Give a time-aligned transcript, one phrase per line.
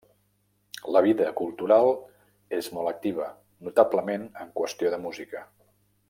[0.95, 1.91] La vida cultural
[2.61, 3.27] és molt activa,
[3.69, 5.45] notablement en qüestió de música.